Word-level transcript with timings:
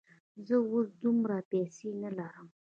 زه 0.45 0.55
اوس 0.71 0.87
دومره 1.03 1.37
پیسې 1.51 1.89
نه 2.01 2.09
لرم. 2.17 2.47